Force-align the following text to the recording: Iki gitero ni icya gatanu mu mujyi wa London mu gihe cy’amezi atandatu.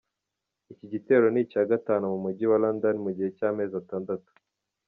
Iki 0.71 0.85
gitero 0.93 1.25
ni 1.31 1.39
icya 1.43 1.63
gatanu 1.71 2.05
mu 2.11 2.17
mujyi 2.23 2.45
wa 2.51 2.57
London 2.63 2.95
mu 3.05 3.11
gihe 3.15 3.29
cy’amezi 3.37 3.73
atandatu. 3.81 4.29